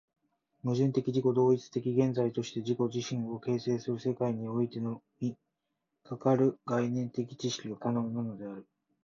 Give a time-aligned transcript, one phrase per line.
[0.63, 5.37] 矛盾的自己同一的現在として自己自身を形成する世界においてのみ、
[6.03, 8.65] かかる概念的知識が可能なのである。